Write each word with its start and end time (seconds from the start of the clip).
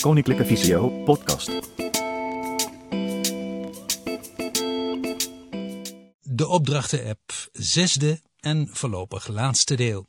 Koninklijke 0.00 0.46
Visio 0.46 0.88
podcast. 0.88 1.46
De 6.22 6.46
opdrachten-app, 6.48 7.48
zesde 7.52 8.20
en 8.38 8.68
voorlopig 8.72 9.28
laatste 9.28 9.74
deel. 9.74 10.06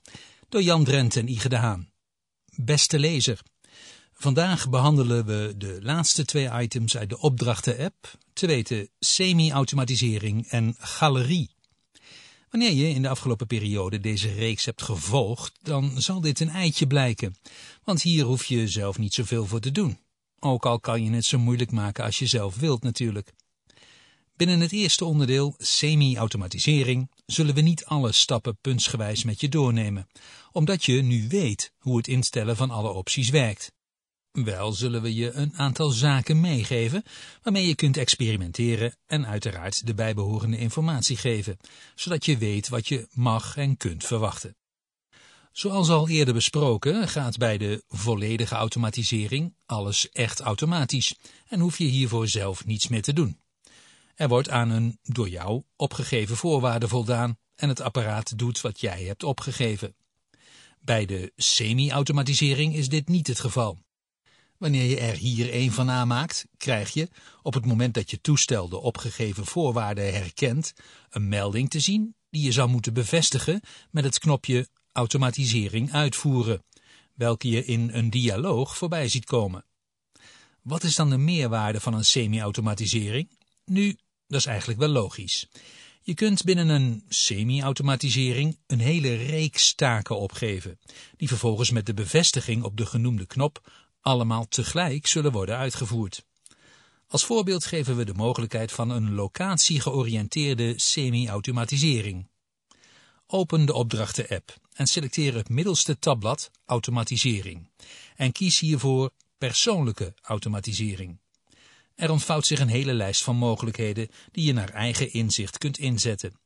Door 0.49 0.61
Jan 0.61 0.83
Drent 0.83 1.15
en 1.15 1.27
Ige 1.27 1.49
de 1.49 1.55
Haan. 1.55 1.89
Beste 2.55 2.99
lezer, 2.99 3.41
vandaag 4.13 4.69
behandelen 4.69 5.25
we 5.25 5.53
de 5.57 5.77
laatste 5.81 6.25
twee 6.25 6.49
items 6.61 6.97
uit 6.97 7.09
de 7.09 7.19
opdrachten-app, 7.19 8.17
te 8.33 8.47
weten 8.47 8.89
semi-automatisering 8.99 10.47
en 10.47 10.75
galerie. 10.77 11.55
Wanneer 12.51 12.71
je 12.71 12.89
in 12.89 13.01
de 13.01 13.09
afgelopen 13.09 13.47
periode 13.47 13.99
deze 13.99 14.33
reeks 14.33 14.65
hebt 14.65 14.81
gevolgd, 14.81 15.59
dan 15.61 16.01
zal 16.01 16.21
dit 16.21 16.39
een 16.39 16.49
eitje 16.49 16.87
blijken, 16.87 17.35
want 17.83 18.01
hier 18.01 18.25
hoef 18.25 18.45
je 18.45 18.67
zelf 18.67 18.97
niet 18.97 19.13
zoveel 19.13 19.45
voor 19.45 19.59
te 19.59 19.71
doen. 19.71 19.97
Ook 20.39 20.65
al 20.65 20.79
kan 20.79 21.03
je 21.03 21.11
het 21.11 21.25
zo 21.25 21.39
moeilijk 21.39 21.71
maken 21.71 22.03
als 22.03 22.19
je 22.19 22.25
zelf 22.25 22.55
wilt 22.55 22.83
natuurlijk. 22.83 23.33
Binnen 24.35 24.59
het 24.59 24.71
eerste 24.71 25.05
onderdeel, 25.05 25.55
semi-automatisering, 25.57 27.09
zullen 27.25 27.55
we 27.55 27.61
niet 27.61 27.85
alle 27.85 28.11
stappen 28.11 28.57
puntsgewijs 28.61 29.23
met 29.23 29.41
je 29.41 29.49
doornemen, 29.49 30.07
omdat 30.51 30.85
je 30.85 31.01
nu 31.01 31.27
weet 31.27 31.73
hoe 31.77 31.97
het 31.97 32.07
instellen 32.07 32.55
van 32.55 32.71
alle 32.71 32.89
opties 32.89 33.29
werkt. 33.29 33.71
Wel 34.31 34.73
zullen 34.73 35.01
we 35.01 35.15
je 35.15 35.31
een 35.31 35.53
aantal 35.55 35.89
zaken 35.89 36.39
meegeven 36.39 37.03
waarmee 37.43 37.67
je 37.67 37.75
kunt 37.75 37.97
experimenteren 37.97 38.95
en 39.05 39.27
uiteraard 39.27 39.85
de 39.85 39.93
bijbehorende 39.93 40.57
informatie 40.57 41.17
geven, 41.17 41.57
zodat 41.95 42.25
je 42.25 42.37
weet 42.37 42.69
wat 42.69 42.87
je 42.87 43.07
mag 43.11 43.57
en 43.57 43.77
kunt 43.77 44.05
verwachten. 44.05 44.55
Zoals 45.51 45.89
al 45.89 46.09
eerder 46.09 46.33
besproken 46.33 47.07
gaat 47.07 47.37
bij 47.37 47.57
de 47.57 47.83
volledige 47.87 48.55
automatisering 48.55 49.53
alles 49.65 50.09
echt 50.09 50.39
automatisch 50.39 51.15
en 51.47 51.59
hoef 51.59 51.77
je 51.77 51.83
hiervoor 51.83 52.27
zelf 52.27 52.65
niets 52.65 52.87
meer 52.87 53.01
te 53.01 53.13
doen. 53.13 53.39
Er 54.15 54.27
wordt 54.27 54.49
aan 54.49 54.69
een 54.69 54.99
door 55.03 55.29
jou 55.29 55.63
opgegeven 55.75 56.35
voorwaarde 56.35 56.87
voldaan 56.87 57.37
en 57.55 57.69
het 57.69 57.81
apparaat 57.81 58.37
doet 58.37 58.61
wat 58.61 58.79
jij 58.79 59.03
hebt 59.03 59.23
opgegeven. 59.23 59.95
Bij 60.79 61.05
de 61.05 61.31
semi-automatisering 61.35 62.75
is 62.75 62.89
dit 62.89 63.07
niet 63.07 63.27
het 63.27 63.39
geval. 63.39 63.77
Wanneer 64.61 64.89
je 64.89 64.99
er 64.99 65.15
hier 65.15 65.53
een 65.53 65.71
van 65.71 65.89
aanmaakt, 65.89 66.45
krijg 66.57 66.89
je, 66.89 67.09
op 67.41 67.53
het 67.53 67.65
moment 67.65 67.93
dat 67.93 68.11
je 68.11 68.21
toestel 68.21 68.69
de 68.69 68.79
opgegeven 68.79 69.45
voorwaarden 69.45 70.13
herkent, 70.13 70.73
een 71.09 71.27
melding 71.29 71.69
te 71.69 71.79
zien 71.79 72.15
die 72.29 72.43
je 72.43 72.51
zou 72.51 72.69
moeten 72.69 72.93
bevestigen 72.93 73.61
met 73.91 74.03
het 74.03 74.19
knopje 74.19 74.67
automatisering 74.91 75.91
uitvoeren, 75.91 76.63
welke 77.13 77.49
je 77.49 77.65
in 77.65 77.89
een 77.93 78.09
dialoog 78.09 78.77
voorbij 78.77 79.07
ziet 79.07 79.25
komen. 79.25 79.65
Wat 80.61 80.83
is 80.83 80.95
dan 80.95 81.09
de 81.09 81.17
meerwaarde 81.17 81.79
van 81.79 81.93
een 81.93 82.05
semi-automatisering? 82.05 83.29
Nu, 83.65 83.97
dat 84.27 84.39
is 84.39 84.45
eigenlijk 84.45 84.79
wel 84.79 84.89
logisch. 84.89 85.47
Je 86.03 86.13
kunt 86.13 86.43
binnen 86.43 86.69
een 86.69 87.03
semi-automatisering 87.07 88.57
een 88.67 88.79
hele 88.79 89.15
reeks 89.15 89.73
taken 89.73 90.17
opgeven, 90.17 90.79
die 91.17 91.27
vervolgens 91.27 91.71
met 91.71 91.85
de 91.85 91.93
bevestiging 91.93 92.63
op 92.63 92.77
de 92.77 92.85
genoemde 92.85 93.25
knop 93.25 93.61
allemaal 94.01 94.47
tegelijk 94.47 95.07
zullen 95.07 95.31
worden 95.31 95.57
uitgevoerd. 95.57 96.25
Als 97.07 97.25
voorbeeld 97.25 97.65
geven 97.65 97.95
we 97.95 98.03
de 98.03 98.13
mogelijkheid 98.13 98.71
van 98.71 98.89
een 98.89 99.13
locatie-georiënteerde 99.13 100.73
semi-automatisering. 100.79 102.27
Open 103.27 103.65
de 103.65 103.73
opdrachten-app 103.73 104.55
en 104.73 104.87
selecteer 104.87 105.35
het 105.35 105.49
middelste 105.49 105.99
tabblad 105.99 106.51
Automatisering 106.65 107.69
en 108.15 108.31
kies 108.31 108.59
hiervoor 108.59 109.11
Persoonlijke 109.37 110.13
automatisering. 110.21 111.19
Er 111.95 112.11
ontvouwt 112.11 112.45
zich 112.45 112.59
een 112.59 112.67
hele 112.67 112.93
lijst 112.93 113.23
van 113.23 113.35
mogelijkheden 113.35 114.09
die 114.31 114.45
je 114.45 114.53
naar 114.53 114.69
eigen 114.69 115.13
inzicht 115.13 115.57
kunt 115.57 115.77
inzetten. 115.77 116.39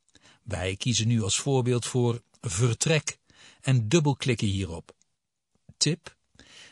Wij 0.43 0.75
kiezen 0.75 1.07
nu 1.07 1.21
als 1.21 1.37
voorbeeld 1.37 1.85
voor 1.85 2.21
Vertrek 2.41 3.17
en 3.61 3.89
dubbelklikken 3.89 4.47
hierop. 4.47 4.95
Tip 5.77 6.14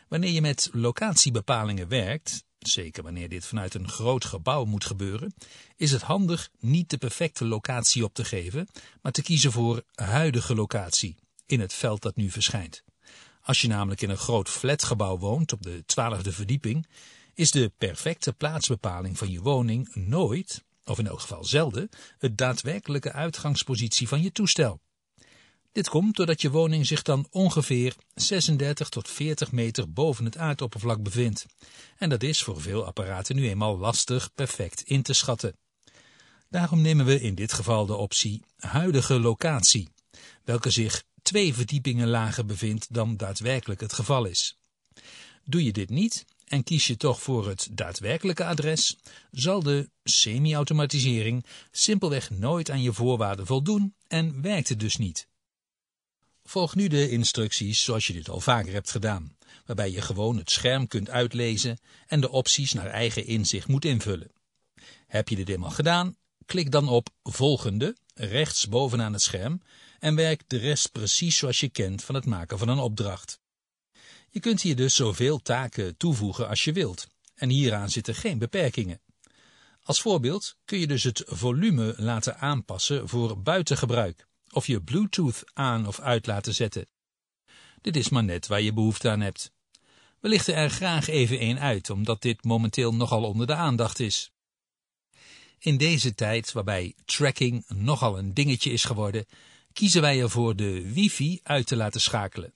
Wanneer 0.07 0.31
je 0.31 0.41
met 0.41 0.69
locatiebepalingen 0.71 1.87
werkt, 1.87 2.43
zeker 2.59 3.03
wanneer 3.03 3.29
dit 3.29 3.45
vanuit 3.45 3.73
een 3.73 3.89
groot 3.89 4.25
gebouw 4.25 4.65
moet 4.65 4.85
gebeuren, 4.85 5.33
is 5.75 5.91
het 5.91 6.01
handig 6.01 6.49
niet 6.59 6.89
de 6.89 6.97
perfecte 6.97 7.45
locatie 7.45 8.03
op 8.03 8.13
te 8.13 8.25
geven, 8.25 8.67
maar 9.01 9.11
te 9.11 9.21
kiezen 9.21 9.51
voor 9.51 9.83
huidige 9.95 10.55
locatie 10.55 11.15
in 11.45 11.59
het 11.59 11.73
veld 11.73 12.01
dat 12.01 12.15
nu 12.15 12.29
verschijnt. 12.29 12.83
Als 13.41 13.61
je 13.61 13.67
namelijk 13.67 14.01
in 14.01 14.09
een 14.09 14.17
groot 14.17 14.49
flatgebouw 14.49 15.17
woont 15.17 15.51
op 15.51 15.61
de 15.61 15.83
twaalfde 15.85 16.31
verdieping, 16.31 16.87
is 17.33 17.51
de 17.51 17.71
perfecte 17.77 18.33
plaatsbepaling 18.33 19.17
van 19.17 19.31
je 19.31 19.41
woning 19.41 19.95
nooit, 19.95 20.63
of 20.85 20.99
in 20.99 21.07
elk 21.07 21.19
geval 21.19 21.43
zelden, 21.43 21.89
het 22.17 22.37
daadwerkelijke 22.37 23.11
uitgangspositie 23.11 24.07
van 24.07 24.21
je 24.21 24.31
toestel. 24.31 24.81
Dit 25.73 25.89
komt 25.89 26.15
doordat 26.15 26.41
je 26.41 26.49
woning 26.49 26.85
zich 26.87 27.01
dan 27.01 27.27
ongeveer 27.31 27.95
36 28.15 28.89
tot 28.89 29.09
40 29.09 29.51
meter 29.51 29.93
boven 29.93 30.25
het 30.25 30.37
aardoppervlak 30.37 31.03
bevindt. 31.03 31.45
En 31.97 32.09
dat 32.09 32.23
is 32.23 32.43
voor 32.43 32.61
veel 32.61 32.85
apparaten 32.85 33.35
nu 33.35 33.49
eenmaal 33.49 33.77
lastig 33.77 34.33
perfect 34.33 34.81
in 34.81 35.01
te 35.01 35.13
schatten. 35.13 35.57
Daarom 36.49 36.81
nemen 36.81 37.05
we 37.05 37.21
in 37.21 37.35
dit 37.35 37.53
geval 37.53 37.85
de 37.85 37.95
optie 37.95 38.43
huidige 38.57 39.19
locatie, 39.19 39.89
welke 40.43 40.69
zich 40.69 41.03
twee 41.21 41.53
verdiepingen 41.53 42.07
lager 42.07 42.45
bevindt 42.45 42.93
dan 42.93 43.17
daadwerkelijk 43.17 43.81
het 43.81 43.93
geval 43.93 44.25
is. 44.25 44.57
Doe 45.45 45.63
je 45.63 45.71
dit 45.71 45.89
niet 45.89 46.25
en 46.45 46.63
kies 46.63 46.87
je 46.87 46.97
toch 46.97 47.21
voor 47.21 47.47
het 47.47 47.67
daadwerkelijke 47.71 48.45
adres, 48.45 48.97
zal 49.31 49.63
de 49.63 49.89
semi-automatisering 50.03 51.45
simpelweg 51.71 52.29
nooit 52.29 52.69
aan 52.69 52.81
je 52.81 52.93
voorwaarden 52.93 53.45
voldoen 53.45 53.95
en 54.07 54.41
werkt 54.41 54.69
het 54.69 54.79
dus 54.79 54.97
niet. 54.97 55.31
Volg 56.43 56.75
nu 56.75 56.87
de 56.87 57.09
instructies 57.09 57.83
zoals 57.83 58.07
je 58.07 58.13
dit 58.13 58.29
al 58.29 58.39
vaker 58.39 58.73
hebt 58.73 58.91
gedaan, 58.91 59.37
waarbij 59.65 59.91
je 59.91 60.01
gewoon 60.01 60.37
het 60.37 60.51
scherm 60.51 60.87
kunt 60.87 61.09
uitlezen 61.09 61.79
en 62.07 62.21
de 62.21 62.29
opties 62.29 62.73
naar 62.73 62.87
eigen 62.87 63.25
inzicht 63.25 63.67
moet 63.67 63.85
invullen. 63.85 64.31
Heb 65.07 65.29
je 65.29 65.35
dit 65.35 65.49
eenmaal 65.49 65.69
gedaan, 65.69 66.15
klik 66.45 66.71
dan 66.71 66.87
op 66.87 67.09
Volgende, 67.23 67.95
rechts 68.13 68.67
bovenaan 68.67 69.13
het 69.13 69.21
scherm, 69.21 69.61
en 69.99 70.15
werk 70.15 70.43
de 70.47 70.57
rest 70.57 70.91
precies 70.91 71.37
zoals 71.37 71.59
je 71.59 71.69
kent 71.69 72.03
van 72.03 72.15
het 72.15 72.25
maken 72.25 72.57
van 72.57 72.67
een 72.67 72.77
opdracht. 72.77 73.39
Je 74.29 74.39
kunt 74.39 74.61
hier 74.61 74.75
dus 74.75 74.95
zoveel 74.95 75.41
taken 75.41 75.97
toevoegen 75.97 76.47
als 76.47 76.63
je 76.63 76.73
wilt, 76.73 77.07
en 77.35 77.49
hieraan 77.49 77.89
zitten 77.89 78.15
geen 78.15 78.37
beperkingen. 78.37 79.01
Als 79.83 80.01
voorbeeld 80.01 80.55
kun 80.65 80.79
je 80.79 80.87
dus 80.87 81.03
het 81.03 81.23
volume 81.25 81.93
laten 81.97 82.37
aanpassen 82.37 83.09
voor 83.09 83.41
buitengebruik 83.41 84.27
of 84.53 84.67
je 84.67 84.81
Bluetooth 84.81 85.43
aan 85.53 85.87
of 85.87 85.99
uit 85.99 86.27
laten 86.27 86.53
zetten. 86.53 86.87
Dit 87.81 87.95
is 87.95 88.09
maar 88.09 88.23
net 88.23 88.47
waar 88.47 88.61
je 88.61 88.73
behoefte 88.73 89.09
aan 89.09 89.21
hebt. 89.21 89.51
We 90.19 90.29
lichten 90.29 90.55
er 90.55 90.69
graag 90.69 91.07
even 91.07 91.39
één 91.39 91.59
uit, 91.59 91.89
omdat 91.89 92.21
dit 92.21 92.43
momenteel 92.43 92.93
nogal 92.93 93.23
onder 93.23 93.47
de 93.47 93.55
aandacht 93.55 93.99
is. 93.99 94.31
In 95.59 95.77
deze 95.77 96.15
tijd, 96.15 96.51
waarbij 96.51 96.95
tracking 97.05 97.65
nogal 97.67 98.17
een 98.17 98.33
dingetje 98.33 98.71
is 98.71 98.83
geworden, 98.83 99.25
kiezen 99.73 100.01
wij 100.01 100.21
ervoor 100.21 100.55
de 100.55 100.93
wifi 100.93 101.39
uit 101.43 101.67
te 101.67 101.75
laten 101.75 102.01
schakelen. 102.01 102.53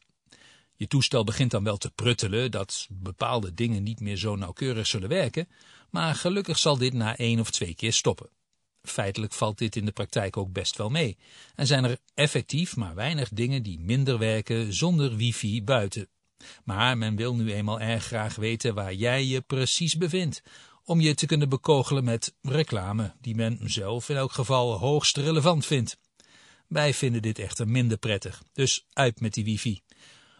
Je 0.75 0.87
toestel 0.87 1.23
begint 1.23 1.51
dan 1.51 1.63
wel 1.63 1.77
te 1.77 1.89
pruttelen 1.89 2.51
dat 2.51 2.87
bepaalde 2.89 3.53
dingen 3.53 3.83
niet 3.83 3.99
meer 3.99 4.17
zo 4.17 4.35
nauwkeurig 4.35 4.87
zullen 4.87 5.09
werken, 5.09 5.47
maar 5.89 6.15
gelukkig 6.15 6.57
zal 6.57 6.77
dit 6.77 6.93
na 6.93 7.17
één 7.17 7.39
of 7.39 7.51
twee 7.51 7.75
keer 7.75 7.93
stoppen. 7.93 8.29
Feitelijk 8.83 9.33
valt 9.33 9.57
dit 9.57 9.75
in 9.75 9.85
de 9.85 9.91
praktijk 9.91 10.37
ook 10.37 10.51
best 10.51 10.77
wel 10.77 10.89
mee. 10.89 11.17
En 11.55 11.67
zijn 11.67 11.83
er 11.83 11.97
effectief 12.13 12.75
maar 12.75 12.95
weinig 12.95 13.29
dingen 13.29 13.63
die 13.63 13.79
minder 13.79 14.17
werken 14.17 14.73
zonder 14.73 15.15
wifi 15.15 15.63
buiten. 15.63 16.09
Maar 16.63 16.97
men 16.97 17.15
wil 17.15 17.35
nu 17.35 17.53
eenmaal 17.53 17.79
erg 17.79 18.05
graag 18.05 18.35
weten 18.35 18.73
waar 18.73 18.93
jij 18.93 19.25
je 19.25 19.41
precies 19.41 19.97
bevindt, 19.97 20.43
om 20.83 20.99
je 20.99 21.13
te 21.13 21.25
kunnen 21.25 21.49
bekogelen 21.49 22.03
met 22.03 22.35
reclame 22.41 23.13
die 23.21 23.35
men 23.35 23.59
zelf 23.63 24.09
in 24.09 24.15
elk 24.15 24.31
geval 24.31 24.77
hoogst 24.77 25.17
relevant 25.17 25.65
vindt. 25.65 25.97
Wij 26.67 26.93
vinden 26.93 27.21
dit 27.21 27.39
echter 27.39 27.67
minder 27.67 27.97
prettig, 27.97 28.43
dus 28.53 28.85
uit 28.93 29.19
met 29.19 29.33
die 29.33 29.43
wifi. 29.43 29.81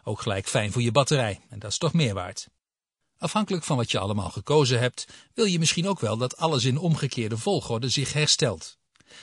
Ook 0.02 0.20
gelijk 0.20 0.48
fijn 0.48 0.72
voor 0.72 0.82
je 0.82 0.92
batterij, 0.92 1.40
en 1.48 1.58
dat 1.58 1.70
is 1.70 1.78
toch 1.78 1.92
meer 1.92 2.14
waard. 2.14 2.48
Afhankelijk 3.18 3.64
van 3.64 3.76
wat 3.76 3.90
je 3.90 3.98
allemaal 3.98 4.30
gekozen 4.30 4.78
hebt, 4.78 5.06
wil 5.34 5.44
je 5.44 5.58
misschien 5.58 5.88
ook 5.88 6.00
wel 6.00 6.16
dat 6.16 6.36
alles 6.36 6.64
in 6.64 6.78
omgekeerde 6.78 7.38
volgorde 7.38 7.88
zich 7.88 8.12
herstelt. 8.12 8.78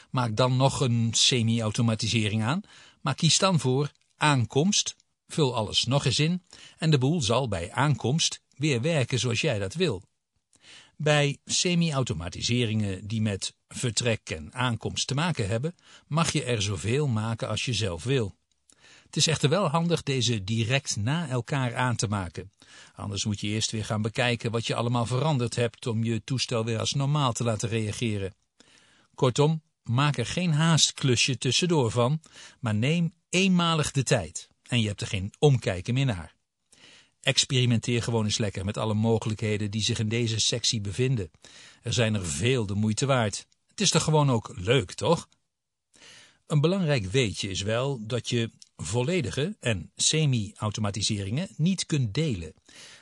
Maak 0.10 0.36
dan 0.36 0.58
nog 0.58 0.80
een 0.80 1.10
semi-automatisering 1.14 2.44
aan, 2.44 2.62
maar 3.02 3.16
kies 3.16 3.38
dan 3.38 3.60
voor 3.60 3.92
aankomst, 4.18 4.96
vul 5.28 5.56
alles 5.56 5.86
nog 5.86 6.06
eens 6.06 6.20
in 6.20 6.44
en 6.78 6.90
de 6.92 6.98
boel 6.98 7.22
zal 7.22 7.48
bij 7.48 7.72
aankomst 7.72 8.42
weer 8.56 8.82
werken 8.82 9.20
zoals 9.20 9.42
jij 9.42 9.60
dat 9.60 9.74
wil. 9.74 10.04
Bij 10.98 11.38
semi-automatiseringen 11.46 13.08
die 13.08 13.22
met 13.22 13.54
vertrek 13.68 14.30
en 14.30 14.54
aankomst 14.54 15.08
te 15.08 15.14
maken 15.14 15.48
hebben, 15.48 15.76
mag 16.08 16.32
je 16.32 16.44
er 16.44 16.62
zoveel 16.62 17.08
maken 17.08 17.48
als 17.48 17.66
je 17.66 17.74
zelf 17.74 18.04
wil. 18.04 18.36
Het 19.16 19.24
is 19.24 19.34
echter 19.34 19.50
wel 19.50 19.68
handig 19.68 20.04
deze 20.04 20.44
direct 20.44 20.96
na 20.96 21.28
elkaar 21.28 21.76
aan 21.76 21.96
te 21.96 22.08
maken. 22.08 22.52
Anders 22.96 23.26
moet 23.26 23.40
je 23.40 23.48
eerst 23.48 23.72
weer 23.72 23.86
gaan 23.86 24.02
bekijken 24.02 24.52
wat 24.52 24.68
je 24.68 24.76
allemaal 24.76 25.06
veranderd 25.06 25.56
hebt 25.56 25.88
om 25.88 26.04
je 26.04 26.24
toestel 26.24 26.66
weer 26.66 26.80
als 26.80 26.94
normaal 26.94 27.34
te 27.34 27.44
laten 27.44 27.70
reageren. 27.70 28.36
Kortom, 29.14 29.62
maak 29.84 30.18
er 30.18 30.26
geen 30.26 30.54
haastklusje 30.54 31.38
tussendoor 31.38 31.92
van, 31.92 32.22
maar 32.60 32.76
neem 32.76 33.14
eenmalig 33.30 33.92
de 33.92 34.04
tijd 34.04 34.50
en 34.64 34.82
je 34.82 34.88
hebt 34.88 35.02
er 35.02 35.08
geen 35.08 35.34
omkijken 35.40 35.94
meer 35.94 36.06
naar. 36.06 36.36
Experimenteer 37.22 38.04
gewoon 38.04 38.26
eens 38.26 38.38
lekker 38.38 38.66
met 38.66 38.78
alle 38.78 38.94
mogelijkheden 38.94 39.72
die 39.72 39.84
zich 39.84 40.00
in 40.00 40.10
deze 40.10 40.40
sectie 40.40 40.82
bevinden. 40.82 41.32
Er 41.82 41.94
zijn 41.94 42.16
er 42.16 42.26
veel 42.26 42.66
de 42.66 42.76
moeite 42.76 43.06
waard. 43.06 43.48
Het 43.68 43.82
is 43.82 43.90
toch 43.90 44.04
gewoon 44.04 44.30
ook 44.30 44.54
leuk, 44.56 44.94
toch? 44.94 45.30
Een 46.48 46.62
belangrijk 46.62 47.06
weetje 47.06 47.50
is 47.50 47.62
wel 47.62 48.08
dat 48.08 48.30
je 48.30 48.52
volledige 48.76 49.56
en 49.60 49.92
semi-automatiseringen 49.96 51.48
niet 51.58 51.86
kunt 51.86 52.14
delen. 52.14 52.54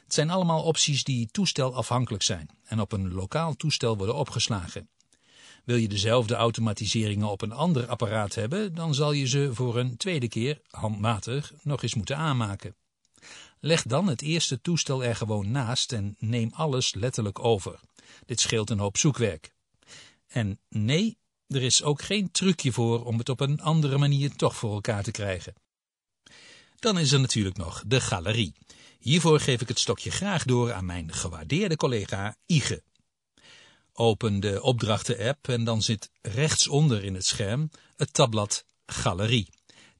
Het 0.03 0.13
zijn 0.13 0.29
allemaal 0.29 0.63
opties 0.63 1.03
die 1.03 1.27
toestelafhankelijk 1.31 2.23
zijn 2.23 2.49
en 2.63 2.79
op 2.79 2.91
een 2.91 3.13
lokaal 3.13 3.55
toestel 3.55 3.97
worden 3.97 4.15
opgeslagen. 4.15 4.89
Wil 5.63 5.75
je 5.75 5.87
dezelfde 5.87 6.35
automatiseringen 6.35 7.27
op 7.27 7.41
een 7.41 7.51
ander 7.51 7.87
apparaat 7.87 8.35
hebben, 8.35 8.75
dan 8.75 8.95
zal 8.95 9.11
je 9.11 9.27
ze 9.27 9.49
voor 9.53 9.77
een 9.77 9.97
tweede 9.97 10.27
keer 10.27 10.61
handmatig 10.69 11.53
nog 11.61 11.83
eens 11.83 11.95
moeten 11.95 12.17
aanmaken. 12.17 12.75
Leg 13.59 13.83
dan 13.83 14.07
het 14.07 14.21
eerste 14.21 14.61
toestel 14.61 15.03
er 15.03 15.15
gewoon 15.15 15.51
naast 15.51 15.91
en 15.91 16.15
neem 16.19 16.51
alles 16.53 16.93
letterlijk 16.93 17.39
over. 17.39 17.79
Dit 18.25 18.39
scheelt 18.39 18.69
een 18.69 18.79
hoop 18.79 18.97
zoekwerk. 18.97 19.53
En 20.27 20.59
nee, 20.69 21.17
er 21.47 21.61
is 21.61 21.83
ook 21.83 22.01
geen 22.01 22.31
trucje 22.31 22.71
voor 22.71 23.05
om 23.05 23.17
het 23.17 23.29
op 23.29 23.39
een 23.39 23.61
andere 23.61 23.97
manier 23.97 24.35
toch 24.35 24.55
voor 24.55 24.73
elkaar 24.73 25.03
te 25.03 25.11
krijgen. 25.11 25.53
Dan 26.83 26.99
is 26.99 27.11
er 27.11 27.19
natuurlijk 27.19 27.57
nog 27.57 27.83
de 27.87 28.01
galerie. 28.01 28.53
Hiervoor 28.99 29.39
geef 29.39 29.61
ik 29.61 29.67
het 29.67 29.79
stokje 29.79 30.11
graag 30.11 30.43
door 30.43 30.73
aan 30.73 30.85
mijn 30.85 31.13
gewaardeerde 31.13 31.75
collega 31.75 32.35
Ige. 32.45 32.83
Open 33.93 34.39
de 34.39 34.61
opdrachten-app 34.61 35.47
en 35.47 35.63
dan 35.63 35.81
zit 35.81 36.09
rechtsonder 36.21 37.03
in 37.03 37.13
het 37.13 37.25
scherm 37.25 37.69
het 37.95 38.13
tabblad 38.13 38.65
Galerie. 38.85 39.49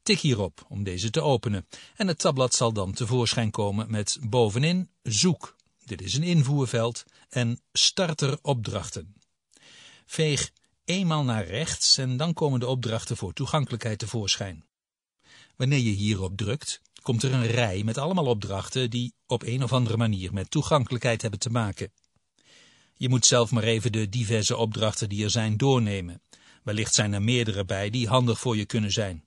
Tik 0.02 0.20
hierop 0.20 0.66
om 0.70 0.84
deze 0.84 1.10
te 1.10 1.22
openen 1.22 1.68
en 1.96 2.08
het 2.08 2.20
tabblad 2.20 2.54
zal 2.54 2.74
dan 2.74 2.94
tevoorschijn 2.94 3.52
komen 3.52 3.92
met 3.92 4.18
bovenin 4.22 4.90
Zoek. 5.04 5.56
Dit 5.86 6.02
is 6.02 6.14
een 6.14 6.24
invoerveld 6.24 7.04
en 7.30 7.60
Starter 7.74 8.40
opdrachten. 8.42 9.16
Veeg 10.06 10.52
eenmaal 10.86 11.24
naar 11.24 11.46
rechts 11.46 11.98
en 11.98 12.18
dan 12.18 12.34
komen 12.34 12.60
de 12.60 12.68
opdrachten 12.68 13.18
voor 13.18 13.34
toegankelijkheid 13.34 14.00
tevoorschijn. 14.00 14.66
Wanneer 15.56 15.80
je 15.80 15.92
hierop 15.92 16.38
drukt, 16.38 16.82
komt 17.02 17.24
er 17.24 17.34
een 17.34 17.48
rij 17.48 17.84
met 17.84 17.98
allemaal 17.98 18.26
opdrachten 18.26 18.90
die 18.90 19.14
op 19.26 19.44
een 19.44 19.64
of 19.64 19.74
andere 19.74 19.98
manier 19.98 20.34
met 20.34 20.52
toegankelijkheid 20.52 21.22
hebben 21.22 21.40
te 21.40 21.50
maken. 21.50 21.92
Je 22.96 23.10
moet 23.10 23.26
zelf 23.26 23.52
maar 23.52 23.64
even 23.64 23.92
de 23.92 24.10
diverse 24.10 24.58
opdrachten 24.58 25.10
die 25.10 25.24
er 25.24 25.30
zijn 25.30 25.58
doornemen. 25.58 26.22
Wellicht 26.64 26.94
zijn 26.94 27.14
er 27.14 27.22
meerdere 27.22 27.66
bij 27.66 27.90
die 27.90 28.08
handig 28.08 28.40
voor 28.40 28.58
je 28.58 28.66
kunnen 28.66 28.92
zijn. 28.92 29.26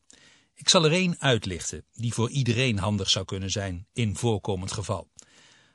Ik 0.55 0.69
zal 0.69 0.85
er 0.85 0.93
één 0.93 1.21
uitlichten 1.21 1.85
die 1.93 2.13
voor 2.13 2.31
iedereen 2.31 2.79
handig 2.79 3.11
zou 3.11 3.25
kunnen 3.25 3.51
zijn 3.51 3.87
in 3.93 4.17
voorkomend 4.17 4.73
geval. 4.73 5.11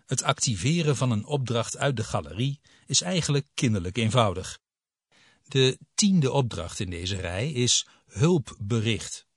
Het 0.06 0.24
activeren 0.24 0.96
van 0.96 1.12
een 1.12 1.26
opdracht 1.26 1.78
uit 1.78 1.96
de 1.96 2.04
galerie 2.04 2.60
is 2.86 3.02
eigenlijk 3.02 3.48
kinderlijk 3.54 3.98
eenvoudig. 3.98 4.60
De 5.44 5.80
tiende 5.96 6.32
opdracht 6.32 6.80
in 6.80 6.90
deze 6.90 7.16
rij 7.16 7.52
is 7.52 7.88
hulpbericht. 8.08 9.28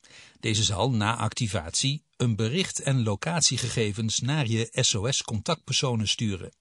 Deze 0.44 0.62
zal 0.62 0.91
na 0.91 1.17
activatie 1.17 2.05
een 2.17 2.37
bericht 2.37 2.81
en 2.81 3.02
locatiegegevens 3.02 4.20
naar 4.20 4.46
je 4.46 4.69
SOS-contactpersonen 4.73 6.08
sturen. 6.08 6.52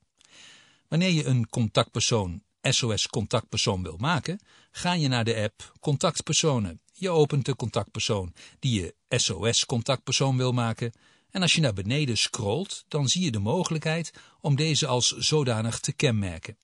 Wanneer 0.87 1.09
je 1.09 1.25
een 1.25 1.49
contactpersoon 1.49 2.43
SOS-contactpersoon 2.61 3.83
wil 3.83 3.97
maken, 3.97 4.39
ga 4.71 4.93
je 4.93 5.07
naar 5.07 5.23
de 5.23 5.35
app 5.35 5.73
Contactpersonen. 5.79 6.81
Je 6.93 7.09
opent 7.09 7.45
de 7.45 7.55
contactpersoon 7.55 8.33
die 8.59 8.81
je 8.81 8.95
SOS-contactpersoon 9.09 10.37
wil 10.37 10.51
maken 10.51 10.93
en 11.29 11.41
als 11.41 11.53
je 11.53 11.61
naar 11.61 11.73
beneden 11.73 12.17
scrolt, 12.17 12.85
dan 12.87 13.09
zie 13.09 13.23
je 13.23 13.31
de 13.31 13.39
mogelijkheid 13.39 14.13
om 14.41 14.55
deze 14.55 14.87
als 14.87 15.17
zodanig 15.17 15.79
te 15.79 15.93
kenmerken. 15.93 16.57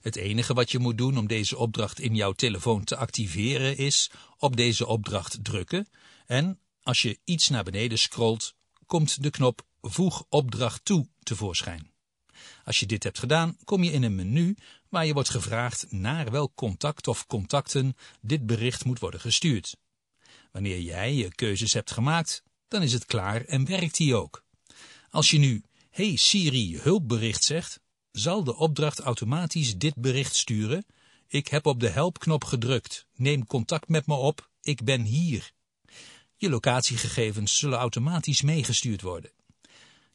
Het 0.00 0.16
enige 0.16 0.54
wat 0.54 0.70
je 0.70 0.78
moet 0.78 0.98
doen 0.98 1.18
om 1.18 1.26
deze 1.26 1.56
opdracht 1.56 2.00
in 2.00 2.14
jouw 2.14 2.32
telefoon 2.32 2.84
te 2.84 2.96
activeren 2.96 3.76
is 3.76 4.10
op 4.38 4.56
deze 4.56 4.86
opdracht 4.86 5.44
drukken 5.44 5.88
en 6.26 6.58
als 6.82 7.02
je 7.02 7.18
iets 7.24 7.48
naar 7.48 7.64
beneden 7.64 7.98
scrolt, 7.98 8.54
komt 8.86 9.22
de 9.22 9.30
knop 9.30 9.68
Voeg 9.82 10.24
opdracht 10.28 10.84
toe 10.84 11.08
tevoorschijn. 11.22 11.90
Als 12.64 12.80
je 12.80 12.86
dit 12.86 13.02
hebt 13.02 13.18
gedaan, 13.18 13.56
kom 13.64 13.82
je 13.82 13.92
in 13.92 14.02
een 14.02 14.14
menu 14.14 14.56
waar 14.88 15.06
je 15.06 15.12
wordt 15.12 15.30
gevraagd 15.30 15.86
naar 15.92 16.30
welk 16.30 16.54
contact 16.54 17.08
of 17.08 17.26
contacten 17.26 17.96
dit 18.20 18.46
bericht 18.46 18.84
moet 18.84 18.98
worden 18.98 19.20
gestuurd. 19.20 19.76
Wanneer 20.52 20.80
jij 20.80 21.14
je 21.14 21.34
keuzes 21.34 21.72
hebt 21.72 21.90
gemaakt, 21.90 22.42
dan 22.68 22.82
is 22.82 22.92
het 22.92 23.06
klaar 23.06 23.44
en 23.44 23.64
werkt 23.64 23.96
die 23.96 24.14
ook. 24.14 24.44
Als 25.10 25.30
je 25.30 25.38
nu 25.38 25.62
Hey 25.90 26.16
Siri 26.16 26.78
hulpbericht 26.78 27.44
zegt, 27.44 27.80
zal 28.12 28.44
de 28.44 28.56
opdracht 28.56 29.00
automatisch 29.00 29.76
dit 29.76 29.94
bericht 29.94 30.34
sturen. 30.34 30.86
Ik 31.28 31.48
heb 31.48 31.66
op 31.66 31.80
de 31.80 31.88
helpknop 31.88 32.44
gedrukt. 32.44 33.06
Neem 33.16 33.46
contact 33.46 33.88
met 33.88 34.06
me 34.06 34.14
op. 34.14 34.50
Ik 34.62 34.84
ben 34.84 35.02
hier. 35.02 35.52
Je 36.36 36.50
locatiegegevens 36.50 37.56
zullen 37.58 37.78
automatisch 37.78 38.42
meegestuurd 38.42 39.02
worden. 39.02 39.30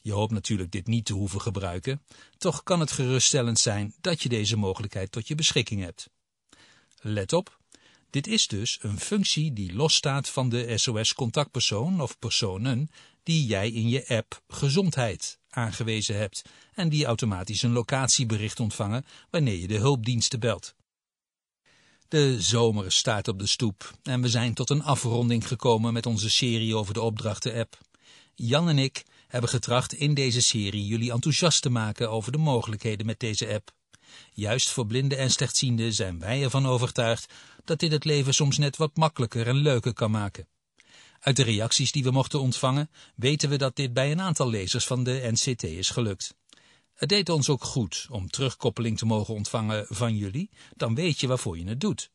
Je 0.02 0.12
hoopt 0.12 0.32
natuurlijk 0.32 0.72
dit 0.72 0.88
niet 0.88 1.06
te 1.06 1.14
hoeven 1.14 1.42
gebruiken, 1.42 2.02
toch 2.38 2.64
kan 2.64 2.80
het 2.80 2.92
geruststellend 2.92 3.60
zijn 3.60 3.96
dat 4.02 4.24
je 4.24 4.30
deze 4.30 4.58
mogelijkheid 4.58 5.12
tot 5.12 5.28
je 5.28 5.36
beschikking 5.36 5.82
hebt. 5.82 6.10
Let 7.02 7.34
op, 7.34 7.60
dit 8.10 8.28
is 8.28 8.48
dus 8.48 8.78
een 8.82 9.00
functie 9.00 9.54
die 9.54 9.74
losstaat 9.74 10.30
van 10.30 10.50
de 10.50 10.78
SOS-contactpersoon 10.78 12.02
of 12.02 12.20
personen 12.20 12.90
die 13.24 13.46
jij 13.46 13.72
in 13.72 13.90
je 13.90 14.08
app 14.08 14.42
Gezondheid 14.48 15.40
aangewezen 15.56 16.18
hebt 16.18 16.42
en 16.74 16.90
die 16.90 17.06
automatisch 17.06 17.62
een 17.62 17.72
locatiebericht 17.72 18.60
ontvangen 18.60 19.06
wanneer 19.30 19.58
je 19.58 19.68
de 19.68 19.78
hulpdiensten 19.78 20.40
belt. 20.40 20.76
De 22.08 22.42
zomer 22.42 22.92
staat 22.92 23.28
op 23.28 23.40
de 23.40 23.48
stoep 23.48 23.94
en 24.04 24.22
we 24.22 24.30
zijn 24.30 24.54
tot 24.54 24.70
een 24.70 24.84
afronding 24.84 25.48
gekomen 25.48 25.94
met 25.94 26.06
onze 26.06 26.30
serie 26.30 26.76
over 26.76 26.94
de 26.94 27.02
opdrachten-app. 27.02 27.78
Jan 28.36 28.70
en 28.70 28.78
ik 28.78 29.04
hebben 29.28 29.50
getracht 29.50 29.94
in 29.94 30.14
deze 30.14 30.42
serie 30.42 30.86
jullie 30.86 31.12
enthousiast 31.12 31.62
te 31.62 31.70
maken 31.70 32.10
over 32.10 32.32
de 32.32 32.38
mogelijkheden 32.38 33.06
met 33.06 33.20
deze 33.20 33.54
app. 33.54 33.72
Juist 34.34 34.70
voor 34.70 34.86
blinden 34.86 35.18
en 35.18 35.32
slechtzienden 35.32 35.94
zijn 35.94 36.20
wij 36.20 36.44
ervan 36.44 36.66
overtuigd 36.66 37.34
dat 37.64 37.80
dit 37.80 37.92
het 37.92 38.06
leven 38.06 38.34
soms 38.34 38.58
net 38.58 38.78
wat 38.78 38.98
makkelijker 38.98 39.48
en 39.48 39.56
leuker 39.56 39.94
kan 39.94 40.12
maken. 40.12 40.48
Uit 41.20 41.36
de 41.36 41.44
reacties 41.44 41.92
die 41.92 42.04
we 42.04 42.12
mochten 42.12 42.40
ontvangen 42.40 42.90
weten 43.16 43.50
we 43.50 43.58
dat 43.58 43.76
dit 43.76 43.94
bij 43.94 44.12
een 44.12 44.22
aantal 44.22 44.50
lezers 44.50 44.86
van 44.86 45.04
de 45.04 45.30
NCT 45.32 45.64
is 45.64 45.90
gelukt. 45.90 46.36
Het 46.94 47.10
deed 47.10 47.30
ons 47.30 47.50
ook 47.50 47.64
goed 47.64 48.08
om 48.10 48.30
terugkoppeling 48.30 48.98
te 48.98 49.06
mogen 49.06 49.34
ontvangen 49.34 49.86
van 49.90 50.18
jullie, 50.18 50.50
dan 50.76 50.96
weet 50.96 51.20
je 51.20 51.28
waarvoor 51.28 51.58
je 51.58 51.68
het 51.68 51.82
doet. 51.82 52.10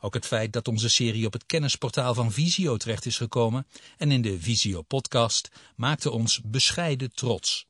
Ook 0.00 0.14
het 0.14 0.26
feit 0.26 0.52
dat 0.52 0.68
onze 0.68 0.88
serie 0.88 1.26
op 1.26 1.32
het 1.32 1.46
kennisportaal 1.46 2.14
van 2.14 2.32
Visio 2.32 2.76
terecht 2.76 3.06
is 3.06 3.16
gekomen 3.16 3.66
en 3.96 4.10
in 4.10 4.22
de 4.22 4.40
Visio 4.40 4.82
podcast 4.82 5.50
maakte 5.76 6.10
ons 6.10 6.40
bescheiden 6.44 7.14
trots. 7.14 7.66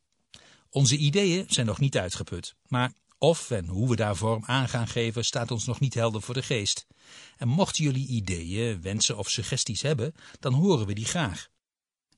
Onze 0.70 0.96
ideeën 0.96 1.44
zijn 1.48 1.66
nog 1.66 1.78
niet 1.78 1.96
uitgeput, 1.96 2.54
maar 2.68 2.92
of 3.22 3.50
en 3.50 3.66
hoe 3.66 3.88
we 3.88 3.96
daar 3.96 4.16
vorm 4.16 4.42
aan 4.46 4.68
gaan 4.68 4.88
geven 4.88 5.24
staat 5.24 5.50
ons 5.50 5.66
nog 5.66 5.80
niet 5.80 5.94
helder 5.94 6.22
voor 6.22 6.34
de 6.34 6.42
geest. 6.42 6.86
En 7.36 7.48
mochten 7.48 7.84
jullie 7.84 8.06
ideeën, 8.06 8.82
wensen 8.82 9.16
of 9.16 9.30
suggesties 9.30 9.82
hebben, 9.82 10.14
dan 10.38 10.52
horen 10.52 10.86
we 10.86 10.92
die 10.92 11.04
graag. 11.04 11.48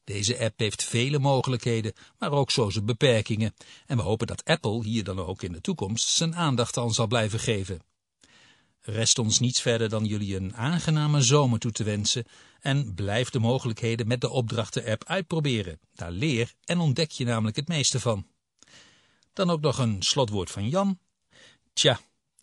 Deze 0.05 0.39
app 0.39 0.59
heeft 0.59 0.85
vele 0.85 1.19
mogelijkheden, 1.19 1.93
maar 2.19 2.33
ook 2.33 2.51
zo 2.51 2.71
zijn 2.71 2.87
beperkingen. 2.87 3.55
En 3.87 3.97
we 3.97 4.03
hopen 4.03 4.27
dat 4.27 4.45
Apple 4.45 4.85
hier 4.85 5.05
dan 5.05 5.19
ook 5.19 5.43
in 5.43 5.53
de 5.53 5.61
toekomst 5.61 6.09
zijn 6.09 6.37
aandacht 6.37 6.77
aan 6.77 6.95
zal 6.95 7.07
blijven 7.07 7.39
geven. 7.39 7.81
Rest 8.81 9.19
ons 9.19 9.39
niets 9.39 9.61
verder 9.61 9.89
dan 9.89 10.05
jullie 10.05 10.37
een 10.37 10.57
aangename 10.57 11.21
zomer 11.21 11.59
toe 11.59 11.73
te 11.73 11.85
wensen 11.85 12.25
en 12.61 12.95
blijf 12.95 13.31
de 13.31 13.39
mogelijkheden 13.39 14.07
met 14.07 14.21
de 14.21 14.31
opdrachten-app 14.31 15.05
uitproberen. 15.05 15.81
Daar 15.95 16.13
leer 16.13 16.55
en 16.65 16.79
ontdek 16.79 17.11
je 17.11 17.25
namelijk 17.25 17.57
het 17.57 17.69
meeste 17.69 18.01
van. 18.01 18.27
Dan 19.33 19.51
ook 19.51 19.61
nog 19.61 19.79
een 19.79 20.03
slotwoord 20.03 20.51
van 20.51 20.69
Jan. 20.69 20.99
Tja, 21.73 22.01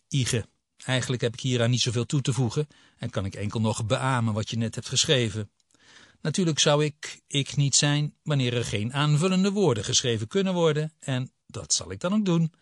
Ige, 0.08 0.46
eigenlijk 0.86 1.22
heb 1.22 1.34
ik 1.34 1.40
hier 1.40 1.62
aan 1.62 1.70
niet 1.70 1.82
zoveel 1.82 2.06
toe 2.06 2.22
te 2.22 2.34
voegen 2.34 2.68
en 2.98 3.10
kan 3.10 3.26
ik 3.26 3.36
enkel 3.36 3.62
nog 3.62 3.86
beamen 3.86 4.34
wat 4.34 4.50
je 4.50 4.58
net 4.58 4.76
hebt 4.76 4.88
geschreven. 4.88 5.50
Natuurlijk 6.22 6.60
zou 6.60 6.84
ik 6.84 7.22
ik 7.28 7.56
niet 7.56 7.76
zijn 7.76 8.14
wanneer 8.24 8.54
er 8.54 8.66
geen 8.66 8.94
aanvullende 8.94 9.52
woorden 9.52 9.84
geschreven 9.84 10.28
kunnen 10.28 10.54
worden 10.54 10.94
en 11.00 11.32
dat 11.48 11.74
zal 11.74 11.92
ik 11.92 12.00
dan 12.00 12.14
ook 12.14 12.26
doen. 12.26 12.54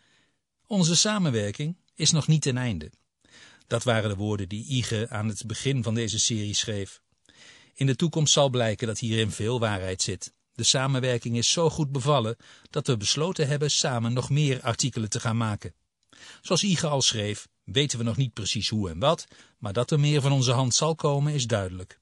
Onze 0.68 0.96
samenwerking 0.96 1.78
is 1.96 2.12
nog 2.12 2.28
niet 2.28 2.42
ten 2.42 2.58
einde. 2.58 2.92
Dat 3.68 3.84
waren 3.84 4.10
de 4.10 4.16
woorden 4.16 4.50
die 4.50 4.66
Ige 4.66 5.08
aan 5.10 5.28
het 5.28 5.46
begin 5.46 5.84
van 5.84 5.94
deze 5.94 6.20
serie 6.20 6.54
schreef. 6.54 7.02
In 7.74 7.86
de 7.86 7.96
toekomst 7.96 8.34
zal 8.34 8.50
blijken 8.50 8.88
dat 8.88 9.00
hierin 9.00 9.32
veel 9.32 9.60
waarheid 9.60 10.02
zit. 10.02 10.34
De 10.58 10.64
samenwerking 10.64 11.38
is 11.38 11.52
zo 11.52 11.70
goed 11.70 11.92
bevallen 11.92 12.38
dat 12.70 12.88
we 12.88 12.98
besloten 12.98 13.48
hebben 13.48 13.72
samen 13.72 14.14
nog 14.14 14.30
meer 14.30 14.62
artikelen 14.62 15.10
te 15.10 15.20
gaan 15.20 15.38
maken. 15.38 15.74
Zoals 16.42 16.64
Ige 16.64 16.88
al 16.88 17.02
schreef, 17.02 17.48
weten 17.64 17.98
we 17.98 18.04
nog 18.04 18.18
niet 18.18 18.34
precies 18.34 18.70
hoe 18.70 18.90
en 18.90 19.00
wat, 19.00 19.28
maar 19.58 19.74
dat 19.74 19.92
er 19.92 20.00
meer 20.00 20.22
van 20.22 20.32
onze 20.32 20.52
hand 20.52 20.76
zal 20.76 20.96
komen 20.96 21.34
is 21.34 21.48
duidelijk. 21.48 22.00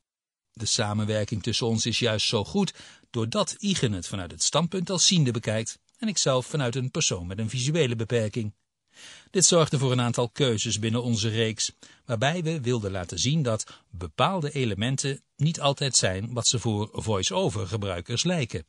De 0.52 0.66
samenwerking 0.66 1.44
tussen 1.44 1.68
ons 1.68 1.86
is 1.86 2.00
juist 2.00 2.28
zo 2.28 2.44
goed 2.44 2.74
doordat 3.10 3.56
Igen 3.58 3.92
het 3.92 4.08
vanuit 4.08 4.32
het 4.32 4.44
standpunt 4.44 4.90
als 4.90 5.08
ziende 5.08 5.32
bekijkt 5.32 5.80
en 5.98 6.08
ikzelf 6.08 6.46
vanuit 6.46 6.76
een 6.76 6.92
persoon 6.92 7.28
met 7.28 7.40
een 7.40 7.50
visuele 7.50 7.96
beperking. 7.96 8.54
Dit 9.32 9.46
zorgde 9.46 9.78
voor 9.78 9.92
een 9.92 10.02
aantal 10.02 10.30
keuzes 10.30 10.80
binnen 10.80 11.04
onze 11.04 11.30
reeks, 11.30 11.72
waarbij 12.06 12.44
we 12.44 12.62
wilden 12.62 12.92
laten 12.92 13.20
zien 13.20 13.44
dat 13.44 13.66
bepaalde 13.90 14.52
elementen 14.52 15.22
niet 15.36 15.62
altijd 15.62 15.96
zijn 15.96 16.34
wat 16.34 16.48
ze 16.48 16.60
voor 16.60 16.90
voice-over 16.92 17.68
gebruikers 17.68 18.24
lijken. 18.24 18.66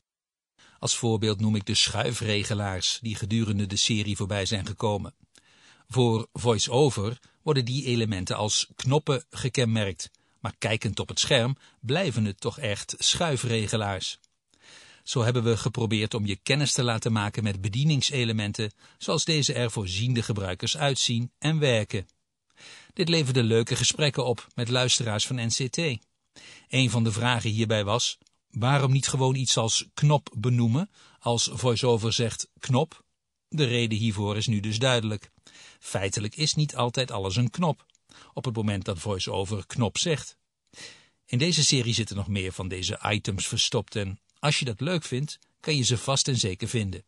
Als 0.79 0.97
voorbeeld 0.97 1.41
noem 1.41 1.57
ik 1.57 1.67
de 1.67 1.75
schuifregelaars 1.75 2.99
die 3.03 3.17
gedurende 3.17 3.67
de 3.67 3.77
serie 3.77 4.17
voorbij 4.17 4.47
zijn 4.47 4.67
gekomen. 4.67 5.15
Voor 5.89 6.29
voice-over 6.33 7.19
worden 7.43 7.65
die 7.65 7.85
elementen 7.85 8.37
als 8.37 8.69
knoppen 8.77 9.25
gekenmerkt, 9.31 10.11
maar 10.41 10.55
kijkend 10.59 11.01
op 11.01 11.09
het 11.09 11.21
scherm 11.21 11.57
blijven 11.81 12.25
het 12.25 12.41
toch 12.41 12.59
echt 12.59 12.95
schuifregelaars. 12.99 14.19
Zo 15.07 15.23
hebben 15.23 15.45
we 15.45 15.57
geprobeerd 15.57 16.15
om 16.15 16.27
je 16.27 16.37
kennis 16.37 16.73
te 16.73 16.83
laten 16.83 17.13
maken 17.13 17.43
met 17.43 17.61
bedieningselementen 17.61 18.73
zoals 18.99 19.25
deze 19.25 19.53
er 19.53 19.71
voor 19.71 19.89
ziende 19.89 20.23
gebruikers 20.23 20.77
uitzien 20.77 21.31
en 21.39 21.59
werken. 21.59 22.09
Dit 22.93 23.09
leverde 23.09 23.43
leuke 23.43 23.77
gesprekken 23.77 24.25
op 24.25 24.47
met 24.55 24.69
luisteraars 24.69 25.27
van 25.27 25.47
NCT. 25.47 25.77
Een 26.69 26.91
van 26.91 27.05
de 27.05 27.13
vragen 27.13 27.51
hierbij 27.51 27.85
was, 27.85 28.19
waarom 28.51 28.93
niet 28.93 29.09
gewoon 29.09 29.35
iets 29.35 29.57
als 29.57 29.87
knop 29.95 30.35
benoemen, 30.37 30.91
als 31.19 31.51
VoiceOver 31.53 32.13
zegt 32.13 32.49
knop? 32.59 33.05
De 33.49 33.65
reden 33.65 33.99
hiervoor 33.99 34.37
is 34.37 34.47
nu 34.47 34.61
dus 34.61 34.79
duidelijk. 34.79 35.31
Feitelijk 35.79 36.37
is 36.37 36.55
niet 36.55 36.77
altijd 36.77 37.11
alles 37.11 37.37
een 37.37 37.51
knop, 37.51 37.87
op 38.33 38.45
het 38.45 38.57
moment 38.57 38.85
dat 38.85 38.99
VoiceOver 38.99 39.67
knop 39.67 39.99
zegt. 39.99 40.37
In 41.27 41.39
deze 41.39 41.65
serie 41.65 41.95
zitten 41.95 42.17
nog 42.17 42.29
meer 42.29 42.53
van 42.53 42.69
deze 42.69 43.01
items 43.03 43.49
verstopt 43.49 43.97
en 43.97 44.19
als 44.47 44.59
je 44.59 44.65
dat 44.65 44.81
leuk 44.81 45.05
vindt, 45.05 45.39
kan 45.61 45.77
je 45.77 45.83
ze 45.83 45.99
vast 45.99 46.29
en 46.29 46.37
zeker 46.37 46.69
vinden. 46.69 47.05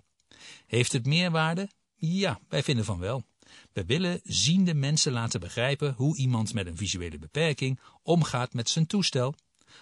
Heeft 0.67 0.93
het 0.93 1.07
meerwaarde? 1.07 1.69
Ja, 1.97 2.41
wij 2.49 2.63
vinden 2.63 2.85
van 2.85 2.99
wel. 2.99 3.25
We 3.73 3.85
willen 3.85 4.21
ziende 4.25 4.75
mensen 4.75 5.13
laten 5.13 5.41
begrijpen 5.41 5.95
hoe 5.97 6.17
iemand 6.17 6.55
met 6.55 6.67
een 6.67 6.77
visuele 6.77 7.19
beperking 7.19 7.81
omgaat 8.03 8.53
met 8.53 8.69
zijn 8.69 8.87
toestel. 8.87 9.35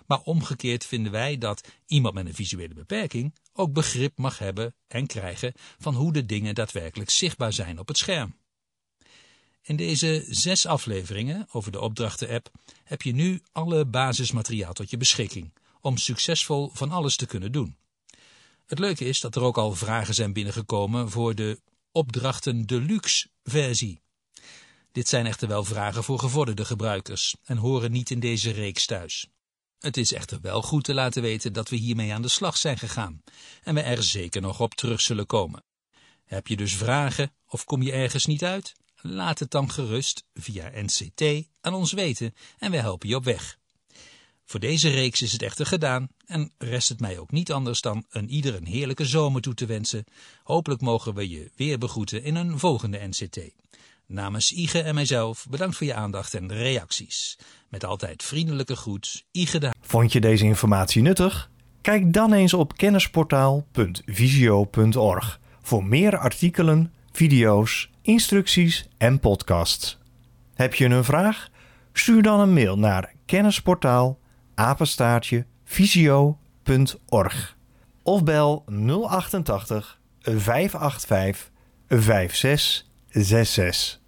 Maar 0.06 0.20
omgekeerd 0.20 0.86
vinden 0.86 1.12
wij 1.12 1.38
dat 1.38 1.68
iemand 1.86 2.14
met 2.14 2.26
een 2.26 2.34
visuele 2.34 2.75
beperking 2.75 3.34
ook 3.52 3.72
begrip 3.72 4.18
mag 4.18 4.38
hebben 4.38 4.75
en 4.88 5.06
krijgen 5.06 5.52
van 5.78 5.94
hoe 5.94 6.12
de 6.12 6.26
dingen 6.26 6.54
daadwerkelijk 6.54 7.10
zichtbaar 7.10 7.52
zijn 7.52 7.78
op 7.78 7.88
het 7.88 7.98
scherm. 7.98 8.34
In 9.62 9.76
deze 9.76 10.25
zes 10.28 10.66
afleveringen 10.66 11.46
over 11.50 11.72
de 11.72 11.80
opdrachten-app 11.80 12.50
heb 12.84 13.02
je 13.02 13.12
nu 13.12 13.42
alle 13.52 13.84
basismateriaal 13.84 14.72
tot 14.72 14.90
je 14.90 14.96
beschikking 14.96 15.52
om 15.87 15.97
succesvol 15.97 16.71
van 16.73 16.90
alles 16.90 17.16
te 17.16 17.26
kunnen 17.26 17.52
doen. 17.52 17.76
Het 18.66 18.78
leuke 18.78 19.05
is 19.05 19.21
dat 19.21 19.37
er 19.37 19.43
ook 19.43 19.59
al 19.59 19.75
vragen 19.75 20.14
zijn 20.14 20.33
binnengekomen 20.33 21.11
voor 21.11 21.35
de 21.35 21.61
opdrachten 21.93 22.66
deluxe 22.66 23.28
versie. 23.45 24.00
Dit 24.93 25.09
zijn 25.09 25.26
echter 25.26 25.49
wel 25.49 25.64
vragen 25.64 26.05
voor 26.05 26.19
gevorderde 26.19 26.64
gebruikers 26.64 27.37
en 27.45 27.57
horen 27.57 27.93
niet 27.93 28.11
in 28.11 28.21
deze 28.21 28.50
reeks 28.50 28.87
thuis. 28.87 29.26
Het 29.78 29.97
is 29.97 30.12
echter 30.12 30.40
wel 30.40 30.62
goed 30.62 30.85
te 30.85 30.95
laten 30.95 31.23
weten 31.23 31.52
dat 31.52 31.69
we 31.69 31.76
hiermee 31.76 32.12
aan 32.12 32.23
de 32.23 32.28
slag 32.28 32.57
zijn 32.57 32.78
gegaan 32.78 33.23
en 33.62 33.75
we 33.75 33.81
er 33.81 34.02
zeker 34.02 34.40
nog 34.40 34.61
op 34.61 34.75
terug 34.75 35.00
zullen 35.00 35.26
komen. 35.26 35.64
Heb 36.25 36.47
je 36.47 36.57
dus 36.57 36.76
vragen 36.76 37.33
of 37.47 37.64
kom 37.64 37.83
je 37.83 37.93
ergens 37.93 38.26
niet 38.26 38.45
uit? 38.45 38.75
Laat 39.00 39.38
het 39.38 39.50
dan 39.50 39.71
gerust 39.71 40.25
via 40.35 40.71
NCT 40.75 41.49
aan 41.61 41.75
ons 41.75 41.93
weten 41.93 42.35
en 42.59 42.71
wij 42.71 42.81
helpen 42.81 43.09
je 43.09 43.16
op 43.16 43.25
weg. 43.25 43.59
Voor 44.48 44.60
deze 44.60 44.88
reeks 44.88 45.22
is 45.22 45.32
het 45.32 45.42
echter 45.42 45.66
gedaan 45.66 46.08
en 46.26 46.50
rest 46.58 46.88
het 46.88 47.00
mij 47.00 47.18
ook 47.18 47.30
niet 47.30 47.52
anders 47.52 47.80
dan 47.80 48.04
een 48.10 48.30
ieder 48.30 48.54
een 48.54 48.66
heerlijke 48.66 49.04
zomer 49.04 49.42
toe 49.42 49.54
te 49.54 49.66
wensen. 49.66 50.04
Hopelijk 50.42 50.80
mogen 50.80 51.14
we 51.14 51.28
je 51.28 51.50
weer 51.56 51.78
begroeten 51.78 52.22
in 52.22 52.34
een 52.34 52.58
volgende 52.58 53.08
NCT. 53.08 53.40
Namens 54.06 54.52
Ige 54.52 54.82
en 54.82 54.94
mijzelf 54.94 55.46
bedankt 55.50 55.76
voor 55.76 55.86
je 55.86 55.94
aandacht 55.94 56.34
en 56.34 56.52
reacties. 56.52 57.38
Met 57.68 57.84
altijd 57.84 58.22
vriendelijke 58.22 58.76
groet, 58.76 59.24
Ige. 59.30 59.72
Vond 59.80 60.12
je 60.12 60.20
deze 60.20 60.44
informatie 60.44 61.02
nuttig? 61.02 61.50
Kijk 61.80 62.12
dan 62.12 62.32
eens 62.32 62.54
op 62.54 62.76
kennisportaal.visio.org 62.76 65.40
voor 65.62 65.84
meer 65.84 66.18
artikelen, 66.18 66.92
video's, 67.12 67.90
instructies 68.02 68.88
en 68.98 69.20
podcasts. 69.20 69.98
Heb 70.54 70.74
je 70.74 70.84
een 70.84 71.04
vraag? 71.04 71.48
Stuur 71.92 72.22
dan 72.22 72.40
een 72.40 72.52
mail 72.52 72.78
naar 72.78 73.14
kennisportaal 73.24 74.18
apenstaartje 74.56 75.46
visio.org 75.64 77.56
of 78.02 78.25
bel 78.25 78.64
088 78.66 79.98
585 80.20 81.50
5666. 81.88 84.00